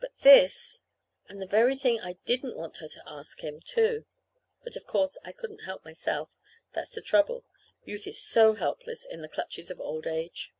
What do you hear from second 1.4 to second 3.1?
the very thing I didn't want her to